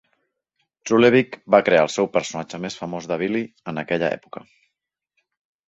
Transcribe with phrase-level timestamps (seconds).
[0.91, 4.47] Zulevic va crear el seu personatge més famós de "Billy" en aquella època.